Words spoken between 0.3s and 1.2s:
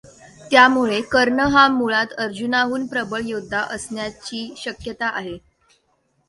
त्यामुळे,